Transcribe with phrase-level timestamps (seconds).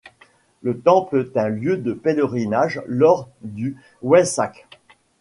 [0.63, 4.67] Le temple est un lieu de pèlerinage lors du Waisak.